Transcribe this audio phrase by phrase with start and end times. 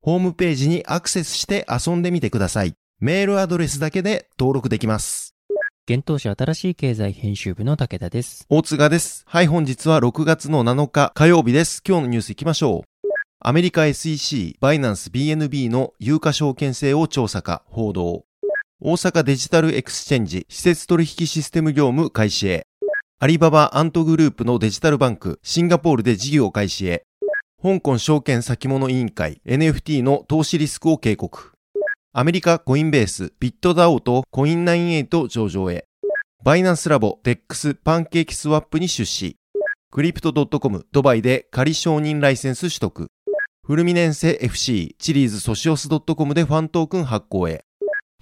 [0.00, 2.74] ホームページにアクセスして遊んでみてください。
[3.00, 5.34] メールアドレスだけで登録できます。
[5.90, 8.46] 幻冬舎あたらしい経済編集部の武田です。
[8.48, 9.24] 大塚です。
[9.26, 11.82] はい、本日は6月の7日火曜日です。
[11.86, 13.08] 今日のニュース行きましょう。
[13.40, 18.24] アメリカ SEC、バイナンス BNB の有価証券性を調査か報道。
[18.80, 22.66] 大阪デジタルエクスチェンジ私設取引システム業務開始へ。
[23.18, 27.07] アリババアントグループのデジタルバンク、シンガポールで事業開始へ。
[27.60, 31.50] 香港証券先物委員会 NFT の投資リスクを警告。
[32.12, 35.84] アメリカ Coinbase、ビットダオとコイン98上場へ。
[36.44, 39.38] バイナンスラボ、デックス、パンケーキスワップに出資。
[39.90, 43.08] Crypto.com、ドバイで仮承認ライセンス取得。
[43.66, 47.64] フルミネンセ FC、チリーズソシオス .com でファントークン発行へ。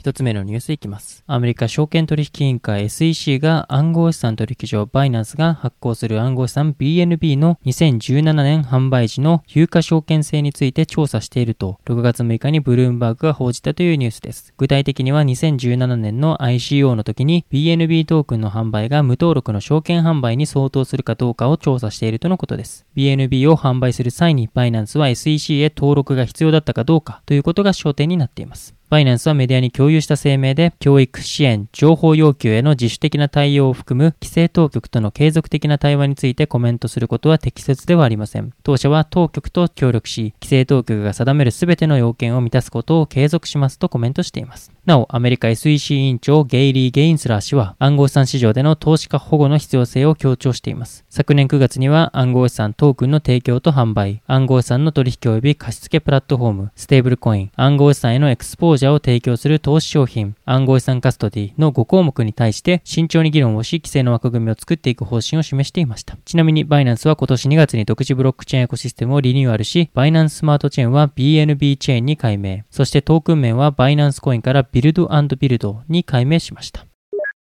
[0.06, 1.24] 一つ目のニュースいきます。
[1.26, 14.54] アメリカ証券取引委員会 SEC が暗号資産取引所バイナンスが発行する暗号資産 BNB の2017年販売時の有価証券性について調査していると6月6日にブルームバーグが報じたというニュースです。
[14.56, 22.86] 具体的には2017年の ICO の時に BNB トークンの販売が無登録の証券販売に相当するかどうかを調査しているとのことです。
[22.96, 28.76] BNB を販売する際にバイナンスは SEC へ登録が必要だったかどうかということが焦点になっています。
[28.88, 38.52] バイナンスはメディアに共有した声明で、教育支援、情報要求への自主的な対応を含む規制当局との継続的な対話についてコメントすることは適切ではありません。
[38.62, 44.75] 当社は当局と協力し、規制当局が定めるすべての要件を満たすことを継続しますとコメントしています。
[44.86, 51.04] なお、アメリカ SEC 委員長ゲイリー・ゲインスラー氏は暗号資産市場での投資家保護の必要性を強調しています。
[51.10, 66.16] 昨年9月には暗号資産トークンの提供と販売、暗号資産の取引及び貸付プラットフォーム、ステーブルコイン、暗号資産へのエクスポージャーを提供する投資商品、暗号資産カストディの5項目に対して慎重に議論をし、規制の枠組みを作っていく方針を示していました。
[66.24, 76.84] ちなみに、バイナンスは今年2月に独自ブロックチェーンエコシステムをリニューアルし、バイナンススマートチェーンは BNB チェーンに改名、そしてトークン名はバイナンスコインから Build and Build に改名しました。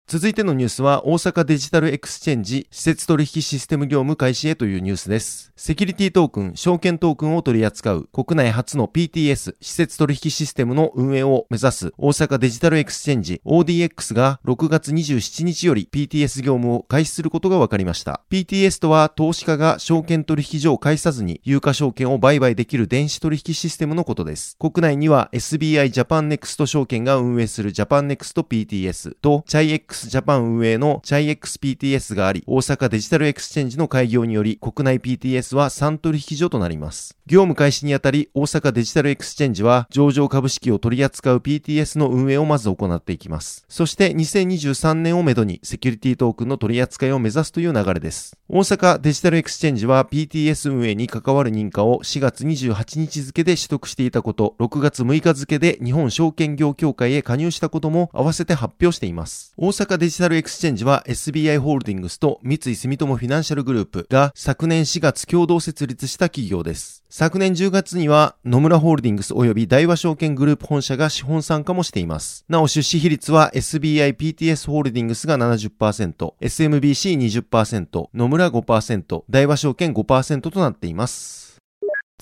[0.06, 5.52] 続いてのニュースは大阪デジタルエクスチェンジ私設取引システム業務開始へというニュースです。
[5.56, 18.20] セキュリティトークン、証券トークンを取り扱う国内初の PTS 施設取引システムの運営を目指す大阪デジタルエクスチェンジ ODX が6月27日より PTS 業務を開始することが分かりました。
[18.28, 24.58] PTS とは投資家が証券取引所を介さずに有価証券を売買できる電子取引システムのことです。
[24.58, 37.16] 国内には SBI ジャパンネクスト証券が運営するジャパンネクスト PTS と ChaiX x ジャパン運営の CHIXPTS があり、大阪デジタルエクスチェンジの開業により、国内 PTS は3取引所となります。
[37.26, 43.64] 業務開始にあたり、大阪デジタルエクスチェンジは、上場株式を取り扱う PTS の運営をまず行っていきます。
[43.68, 48.36] そして、2023年をめどに、セキュリティトークンの取り扱いを目指すという流れです。
[48.48, 59.54] 大阪デジタルエクスチェンジは、PTS 運営に関わる認可を4月28日付で取得していたこと、6月6日付で日本証券業協会へ加入したことも合わせて発表しています。
[59.56, 67.04] 大阪デジタルエクスチェンジは SBI ホールディングスと三井住友フィナンシャルグループが昨年4月共同設立した企業です。
[67.10, 72.44] 昨年10月には野村ホールディングス及び大和証券グループ本社が資本参加もしています。
[72.48, 81.51] なお出資比率は SBI PTS ホールディングスが70%、SMBC20%、野村5%、大和証券5%となっています。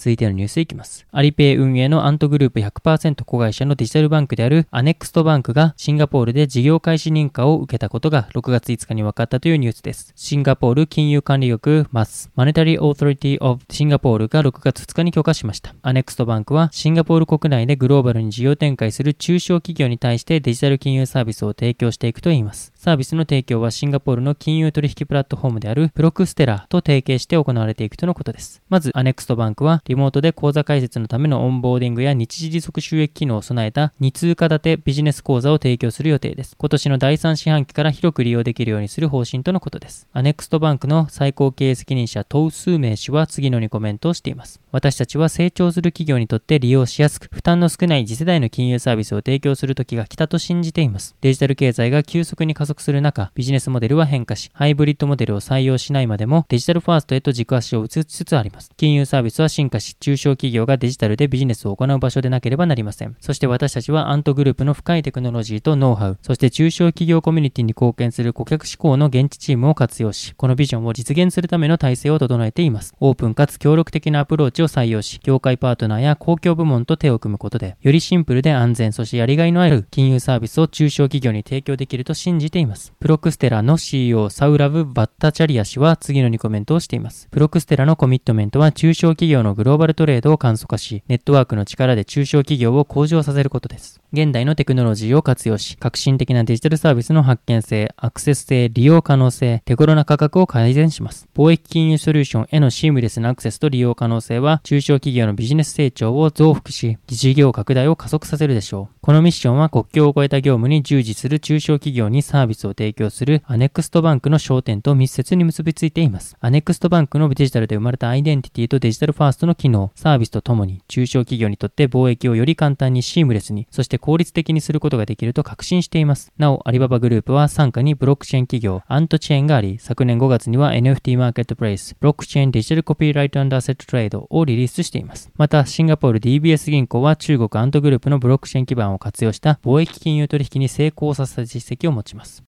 [0.00, 1.06] 続いてのニュースいきます。
[1.12, 10.14] アリペイ運営のアントグループ100%子会社のデジタルバンクであるアネクストバンクがシンガポールで事業開始認可を受けたことが6月5日に分かったというニュースです。
[10.16, 15.74] シンガポール金融管理局マスマネタリーオーソリティオブシンガポールが6月2日に許可しました。
[15.82, 22.72] アネクストバンクはシンガポール国内でグローバルに事業展開する中小企業に対してデジタル金融サービスを提供していくといいます。
[22.80, 28.62] サービスの提供はシンガポールの金融取引プラットフォームであるプロクステラと提携して行われていくとのことです。
[28.70, 36.56] まず、アネクストバンクはリモートで口座開設のためのオンボーディングや日次持続収益機能を備えた2通貨建てビジネス口座を提供する予定です。
[36.56, 40.08] 今年の第3四半期から広く利用できるようにする方針とのことです。
[40.14, 44.58] アネクストバンクの最高経営責任者トウスーメイ氏は次のようにコメントをしています。
[44.72, 51.16] 私たちは成長する企業にとって利用しやすく、負担の少ない次世代の金融サービスを提供する時が来たと信じています。
[51.20, 58.70] デジタル経済が急速に加速する中、ビジネスモデルは変化し、ハイブリッドモデルを採用しないまでもデジタルファーストへと軸足を移しつつあります。
[58.76, 63.16] 金融サービスは進化し、中小企業がデジタルでビジネスを行う場所でなければなりません。
[63.20, 72.94] そして私たちはアントグループの深いテクノロジーとノウハウ、そして中小企業コミュニティに貢献する顧客志向の現地チームを活用し、このビジョンを実現するための体制を整えています。
[73.00, 82.92] オープンかつ協力的なアプローチを採用し、業界パートナーや公共部門と手を組むことで、よりシンプルで安全、そしてやりがいのある金融サービスを中小企業に提供できると信じています。
[83.00, 87.28] プロクステラの CEO サウラブ・バッタチャリア氏は次のにコメントをしています。
[87.30, 94.00] プロクステラのコミットメントは中小企業のグローバルトレードを簡素化し、ネットワークの力で中小企業を向上させることです。
[94.12, 101.28] 現代のテクノロジーを活用し、革新的なデジタルサービスの発見性、アクセス性、利用可能性、手頃な価格を改善します。
[101.34, 108.94] 貿易金融ソリューションへのシームレスなアクセスと利用可能性は、中小企業のビジネス成長を増幅し、事業拡大を加速させるでしょう。
[109.00, 116.36] このミッションは国境を越えた業務に従事する中小企業にサービスを提供するアネクストバンクの焦点と密接に結びついています。
[116.40, 126.32] アネクストバンクのデジタルで生まれたアイデンティティとデジタルファーストの機能、サービスとともに中小企業にとって貿易をより簡単にシームレスに、そして効率的にすることができると確信しています。
[126.38, 135.30] なお、アリババグループは傘下にブロックチェーン企業、アントチェーンがあり、昨年5月には NFT マーケットプレイス、ブロックチェーンデジタルコピーライトアセットトレードををリリースしています。
[135.36, 142.49] また、シンガポール DBS 銀行は中国アントグループのブロックチェーン基盤を活用した貿易金融取引に成功させた実績を持ちます。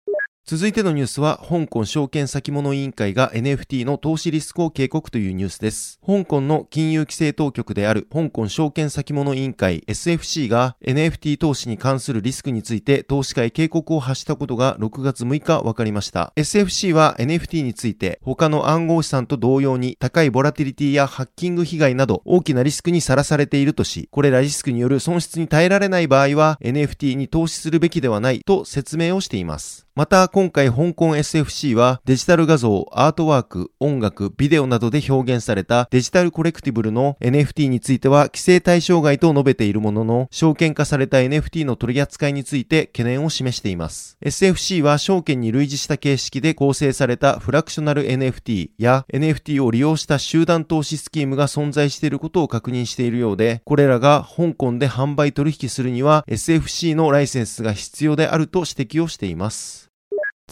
[0.46, 6.02] 続いてのニュースは、香港証券先物委員会が NFT の投資リスクを警告というニュースです。
[6.06, 16.34] 香港の金融規制当局である香港証券先物委員会 SFC が NFT 投資に関するリスクについて投資家へ警告を発したことが6月6日分かりました。
[16.36, 29.88] SFC は NFT について他の暗号資産と同様に高いボラティリティやハッキング被害など大きなリスクにさらされているとし、これらリスクによる損失に耐えられない場合は NFT に投資するべきではないと説明をしています。
[29.96, 44.18] また今回香港 SFC はデジタル画像、アートワーク、音楽、ビデオなどで表現されたデジタルコレクティブルの NFT については規制対象外と述べているものの、証券化された NFT の取り扱いについて懸念を示しています。
[44.26, 59.83] SFC は証券に類似した形式で構成されたフラクショナル NFT や NFT を利用した集団投資スキームが存在していることを確認しているようで、これらが香港で販売取引するには SFC のライセンスが必要であると指摘をしています。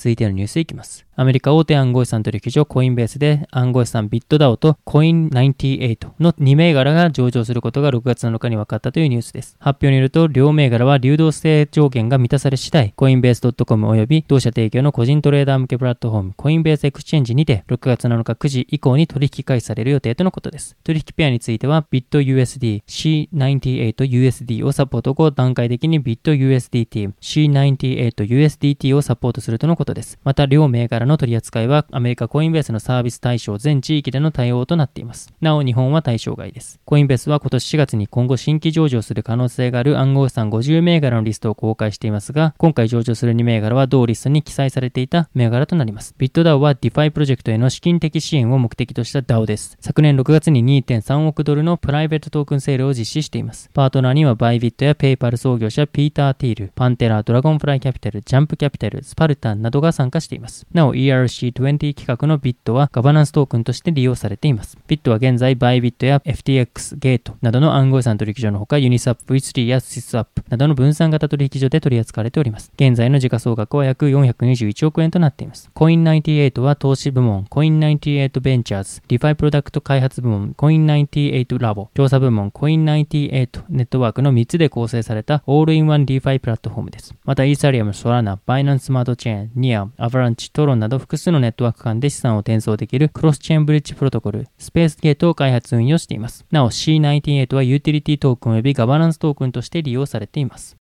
[0.01, 1.05] 続いてのニュースいきます。
[1.15, 9.55] アメリカ大手暗号資産取引所コインベースで暗号資産ビットダオとコイン98の2銘柄が上場することが6月7日に分かったというニュースです。
[9.60, 20.75] 発表によると両銘柄は流動性条件が満たされ次第コインベース .com 及び同社提供の個人トレーダー向けプラットフォームコインベースエクスチェンジにて6月7日9時以降に取引開始される予定とのことです。
[20.84, 30.17] 取引ペアについてはビット USD C98USD をサポート後段階的にビット USDT C98USDT をサポートするとのことことです。
[30.24, 35.33] また、両銘柄の取り扱いはアメリカコインベースのサービス対象全地域での対応となっています。
[35.41, 36.79] なお、日本は対象外です。
[36.86, 46.15] コインベースは今年4月に今後新規上場する可能性がある暗号資産50銘柄のリストを公開していますが、今回上場する2銘柄は同リストに記載されていた銘柄となります。
[46.17, 49.77] ビットダオは DeFi プロジェクトへの資金的支援を目的とした DAO です。
[49.81, 53.69] 昨年6月に2.3億ドルのプライベートトークンセールを実施しています。
[53.74, 60.68] パートナーにはバイビットやペイパル創業者ピーター・ティール、パンテラ、ドラゴンフライキャピタル、ジャンプキャピタル、スパルタンなどなどが参加しています。
[60.74, 64.78] なお ERC20 企画のビットはガバナンストークンとして利用されています。
[64.88, 72.70] ビットは現在バイビットや FTX、ゲートなどの暗号資産取引所のほかユニスワップ、ウィスリーやスシスワップなどの分散型取引所で取り扱われております。
[72.75, 75.72] 現在の時価総額は約421億円となっています。
[75.74, 87.16] コイン98は投資部門、コイン98ベンチャーズ、ディファイプロダクト開発部門、コイン98ラボ、調査部門、コイン98ネットワークの3つで構成されたオールインワン DeFi プラットフォームです。
[87.24, 96.46] また、イーサリアム、ソラナ、バイナンススマートチェーン、ニア、アバランチ、トロンなど複数のネットワーク間で資産を転送できるクロスチェーンブリッジプロトコル、スペースゲートを開発運用しています。
[96.51, 100.80] なお C98 はユーティリティトークン及びガバナンストークンとして利用されています。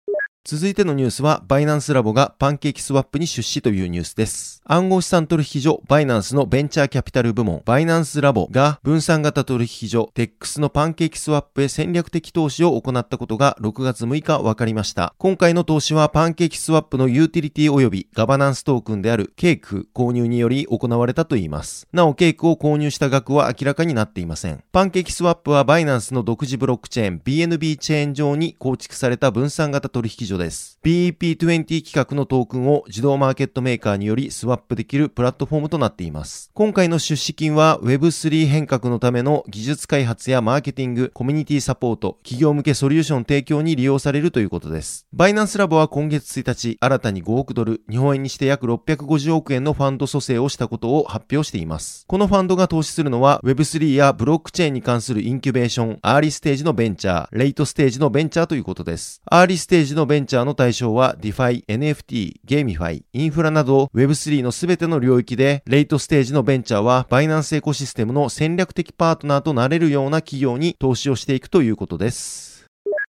[0.44, 4.61] 続いてのニュースは、バイナンスラボがパンケーキスワップに出資というニュースです。
[4.64, 15.14] 暗号資産取引所バイナンスのベンチャーキャピタル部門、バイナンスラボが分散型取引所 DEX のパンケーキスワップへ戦略的投資を行ったことが6月6日分かりました。
[15.18, 21.87] 今回の投資はパンケーキスワップのユーティリティ及びガバナンストークンであるケーク購入により行われたといいます。
[21.92, 24.64] なお、ケークを購入した額は明らかになっていません。
[24.72, 30.79] パンケーキスワップはバイナンスの独自ブロックチェーン BNB チェーン上に構築された分散型取引所です。
[30.85, 36.51] EP20 企画のトークンを自動マーケットメーカーによりスワップできるプラットフォームとなっています。
[36.55, 45.07] 今回の出資金は Web3 変革のための技術開発やマーケティング、コミュニティサポート、企業向けソリューション提供に利用されるということです。
[45.12, 52.05] バイナンスラボは今月1日、新たに5億ドル、日本円にして約650億円のファンド組成をしたことを発表しています。
[52.07, 59.23] このファンドが投資するのは Web3 やブロックチェーンに関するインキュベーション、アーリーステージのベンチャー、レイトステージのベンチャーということです。
[59.27, 72.51] アーリーステージのベンチャーの対象は DeFi、NFT、 GameFi、インフラなど Web3 の全ての領域で、レイトステージのベンチャーはバイナンスエコシステムの戦略的パートナーとなれるような企業に投資をしていくということです。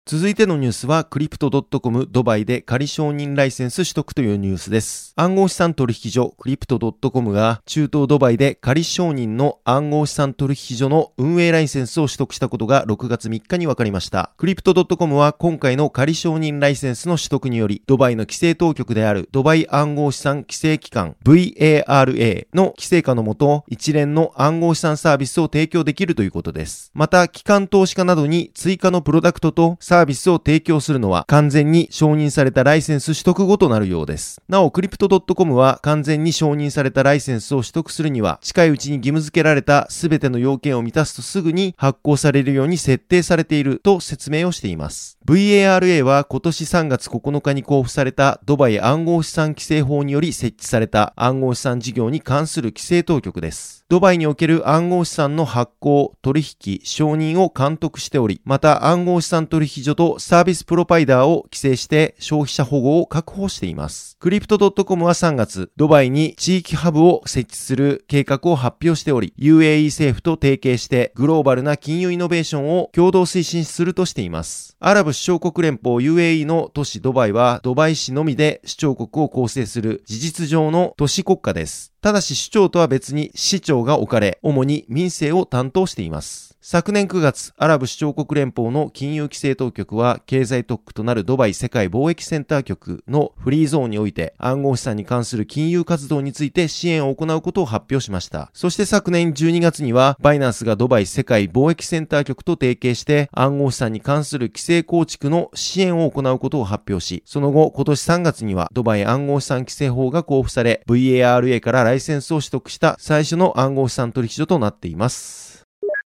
[0.08, 5.14] 続いてのニュースは、クリプト .com ドバイで仮承認ライセンス取得というニュースです。
[5.16, 14.30] 暗号資産取引所クリプト .com が中東ドバイで仮承認の暗号資産取引所の運営ライセンスを取得したことが6月3日に分かりました。
[14.38, 26.92] クリプト .com は今回の仮承認ライセンスの取得により、ドバイの規制当局であるドバイ暗号資産規制機関 VARA の規制下のもと、一連の暗号資産サービスを提供できるということです。
[26.94, 34.42] また、機関投資家などに追加のプロダクトとササービスを提供するのは完全に承認されたライセンス取得後となるようです。
[34.50, 45.15] なお、クリプト .com は完全に承認されたライセンスを取得するには近いうちに義務付けられた全ての要件を満たすとすぐに発行されるように設定されていると説明をしています。
[45.28, 53.84] VARA は今年3月9日に交付されたドバイ暗号資産規制法により設置された暗号資産事業に関する規制当局です。
[53.90, 64.18] ドバイにおける暗号資産の発行、取引、承認を監督しており、また暗号資産取引所とサービスプロパイダーを規制して消費者保護を確保しています。
[64.20, 74.78] クリプト .com は3月、ドバイに地域ハブを設置する計画を発表しており、UAE 政府と提携してグローバルな金融イノベーションを共同推進するとしています。
[74.80, 81.94] アラブ首長国連邦 UAE の都市ドバイは、ドバイ市のみで首長国を構成する事実上の都市国家です。
[82.02, 86.55] ただし首長とは別に市長が置かれ、主に民政を担当しています。
[86.68, 98.50] 昨年9月、アラブ首長国連邦の金融規制当局は、経済特区となるドバイ世界貿易センター局のフリーゾーンにおいて、暗号資産に関する金融活動について支援を行うことを発表しました。
[98.52, 115.55] そして昨年12月には、バイナンスがドバイ世界貿易センター局と提携して、暗号資産に関する規制構築の支援を行うことを発表し、その後、今年3月には、ドバイ暗号資産規制法が交付され、VARA からライセンスを取得した最初の暗号資産取引所となっています。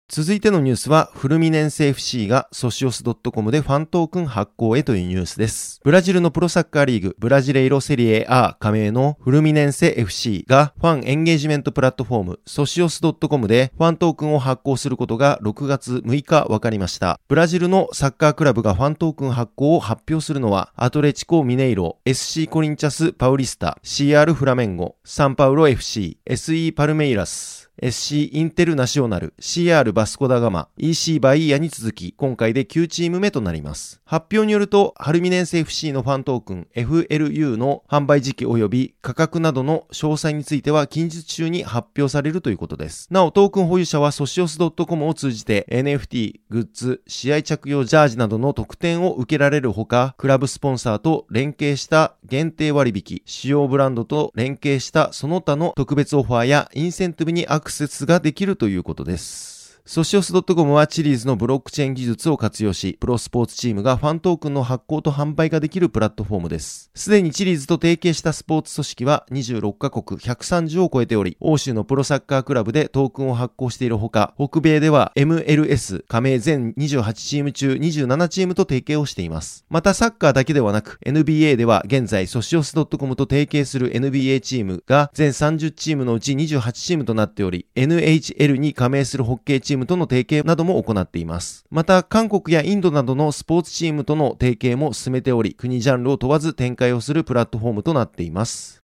[0.07, 5.81] 続いてのニュースは、フルミネンセ FC がソシオス .com でファントークン発行へというニュースです。
[5.83, 17.19] ブラジルのプロサッカーリーグ、ブラジレイロセリエ A 加盟のフルミネンセ FC がファンエンゲージメントプラットフォーム、ソシオス .com でファントークンを発行することが6月6日分かりました。
[17.27, 34.01] ブラジルのサッカークラブがファントークン発行を発表するのは、アトレチコ・ミネイロ、SC コリンチャス・パウリスタ、CR フラメンゴ、サンパウロ FC、SE パルメイラス、SC インテルナショナル、CR バスコダガマ、EC バイヤに続き、今回で9チーム目となります。
[34.05, 43.07] 発表によると、フルミネンセ FC のファントークン FLU の販売時期及び価格などの詳細については近日中に発表されるということです。
[43.11, 59.54] なお、トークン保有者はソシオス .com を通じて NFT、グッズ、試合着用ジャージなどの特典を受けられるほか、クラブスポンサーと連携した限定割引、主要ブランドと連携したその他の特別オファーやインセンティブにアククセスができるということです。
[59.87, 66.89] ソシオス .com はチリーズのブロックチェーン技術を活用し、プロスポーツチームがファントークンの発行と販売ができるプラットフォームです。
[66.95, 79.65] すでにチリーズと提携したスポーツ組織は26カ国130を超えており、欧州のプロサッカークラブでトークンを発行しているほか、北米では MLS 加盟全28チーム中27チームと提携をしています。
[79.69, 91.65] またサッカーだけではなく、NBA では現在ソシオス .com と提携する NBA チームが全30チームのうち28チームとなっており、NHL に加盟するホッケーチームチームとの提携なども行っています。
[91.69, 98.84] また、韓国やインドなどのスポーツチームとの提携も進めており、国ジャンルを問わず展開をするプラットフォームとなっています。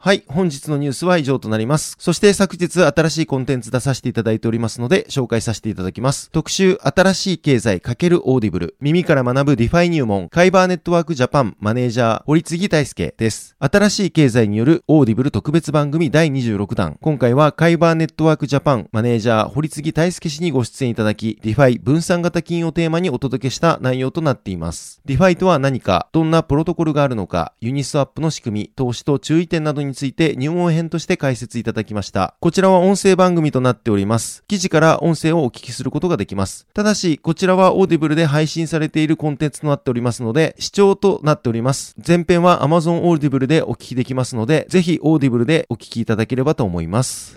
[0.00, 1.96] はい、本日のニュースは以上となります。
[1.98, 6.30] そして昨日新しいコンテンツ出させていただいておりますので、紹介させていただきます。
[6.30, 13.56] 特集、新しい経済×オーディブル、耳から学ぶ DeFi 入門、カイバーネットワークジャパンマネージャー、堀次泰介です。
[13.58, 16.96] 新しい経済によるオーディブル特別番組第26弾。
[17.00, 25.02] 今回はカイバーネットワークジャパンマネージャー、堀次泰介氏にご出演いただき、 DeFi 分散型金融をテーマにお届けした内容となっています。
[25.06, 32.36] DeFi とは何か、どんなプロトコルがあるのか、ユニスワップの仕組み、投資と注意点などにについて入門編として解説いただきました。
[32.40, 34.44] こちらは音声番組となっております。
[34.46, 36.66] 記事から音声をお聞きすることができます。
[36.74, 41.96] ただし、こちらはオーディブルで配信されているコンテンツとなっておりますので、試聴となっております。
[42.06, 47.36] 前編は Amazon オーディブルでお聞きできますので、ぜひオーディブルでお聞きいただければと思います。